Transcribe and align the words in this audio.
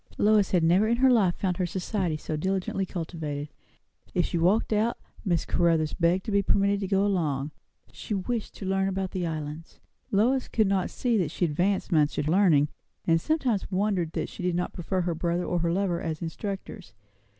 Lois 0.17 0.49
had 0.49 0.63
never 0.63 0.87
in 0.87 0.97
her 0.97 1.11
life 1.11 1.35
found 1.35 1.57
her 1.57 1.65
society 1.67 2.17
so 2.17 2.35
diligently 2.35 2.87
cultivated. 2.87 3.49
If 4.15 4.25
she 4.25 4.39
walked 4.39 4.73
out, 4.73 4.97
Miss 5.23 5.45
Caruthers 5.45 5.93
begged 5.93 6.25
to 6.25 6.31
be 6.31 6.41
permitted 6.41 6.79
to 6.79 6.87
go 6.87 7.05
along; 7.05 7.51
she 7.91 8.15
wished 8.15 8.55
to 8.55 8.65
learn 8.65 8.87
about 8.87 9.11
the 9.11 9.27
Islands. 9.27 9.79
Lois 10.09 10.47
could 10.47 10.65
not 10.65 10.89
see 10.89 11.17
that 11.19 11.29
she 11.29 11.45
advanced 11.45 11.91
much 11.91 12.17
in 12.17 12.25
learning; 12.25 12.69
and 13.05 13.21
sometimes 13.21 13.69
wondered 13.69 14.13
that 14.13 14.27
she 14.27 14.41
did 14.41 14.55
not 14.55 14.73
prefer 14.73 15.01
her 15.01 15.13
brother 15.13 15.45
or 15.45 15.59
her 15.59 15.71
lover 15.71 16.01
as 16.01 16.19
instructors. 16.23 16.93